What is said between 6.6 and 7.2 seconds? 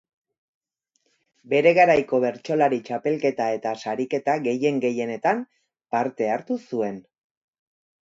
zuen.